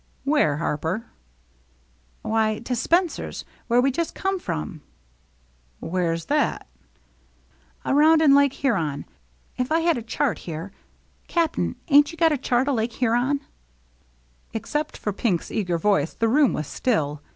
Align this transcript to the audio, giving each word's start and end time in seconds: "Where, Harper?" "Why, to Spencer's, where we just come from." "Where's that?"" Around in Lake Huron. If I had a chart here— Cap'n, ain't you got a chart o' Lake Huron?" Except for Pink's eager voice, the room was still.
"Where, 0.23 0.57
Harper?" 0.57 1.05
"Why, 2.23 2.57
to 2.65 2.75
Spencer's, 2.75 3.45
where 3.67 3.79
we 3.79 3.91
just 3.91 4.15
come 4.15 4.39
from." 4.39 4.81
"Where's 5.79 6.25
that?"" 6.25 6.65
Around 7.85 8.23
in 8.23 8.33
Lake 8.33 8.53
Huron. 8.53 9.05
If 9.57 9.71
I 9.71 9.81
had 9.81 9.99
a 9.99 10.01
chart 10.01 10.39
here— 10.39 10.71
Cap'n, 11.27 11.75
ain't 11.87 12.11
you 12.11 12.17
got 12.17 12.31
a 12.31 12.37
chart 12.39 12.67
o' 12.67 12.73
Lake 12.73 12.93
Huron?" 12.93 13.41
Except 14.55 14.97
for 14.97 15.13
Pink's 15.13 15.51
eager 15.51 15.77
voice, 15.77 16.15
the 16.15 16.27
room 16.27 16.51
was 16.53 16.65
still. 16.65 17.21